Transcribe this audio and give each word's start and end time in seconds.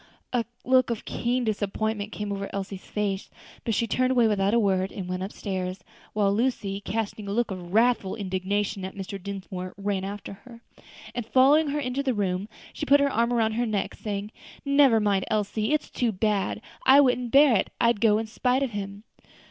A 0.33 0.45
look 0.65 0.89
of 0.89 1.05
keen 1.05 1.43
disappointment 1.43 2.11
came 2.11 2.31
over 2.31 2.49
Elsie's 2.51 2.85
face, 2.87 3.29
but 3.63 3.75
she 3.75 3.85
turned 3.85 4.09
away 4.09 4.27
without 4.27 4.55
a 4.55 4.59
word 4.59 4.91
and 4.91 5.07
went 5.07 5.21
upstairs; 5.21 5.83
while 6.13 6.33
Lucy, 6.33 6.81
casting 6.83 7.27
a 7.27 7.31
look 7.31 7.51
of 7.51 7.71
wrathful 7.71 8.15
indignation 8.15 8.83
at 8.83 8.95
Mr. 8.95 9.21
Dinsmore, 9.21 9.75
ran 9.77 10.03
after 10.03 10.33
her, 10.33 10.61
and 11.13 11.23
following 11.23 11.67
her 11.67 11.79
into 11.79 12.01
her 12.03 12.13
room, 12.13 12.49
she 12.73 12.87
put 12.87 12.99
her 12.99 13.11
arm 13.13 13.31
round 13.31 13.53
her 13.53 13.65
neck, 13.67 13.93
saying, 13.93 14.31
"Never 14.65 14.99
mind, 14.99 15.23
Elsie; 15.29 15.71
it's 15.71 15.91
too 15.91 16.11
bad, 16.11 16.53
and 16.57 16.61
I 16.87 16.99
wouldn't 16.99 17.29
bear 17.29 17.55
it. 17.57 17.69
I'd 17.79 18.01
go 18.01 18.17
in 18.17 18.25
spite 18.25 18.63
of 18.63 18.71
him." 18.71 19.03